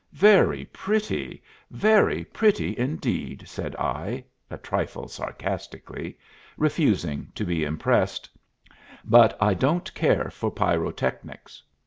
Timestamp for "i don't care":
9.39-10.31